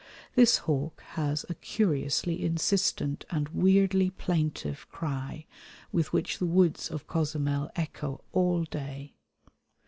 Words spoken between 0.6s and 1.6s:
hawk has a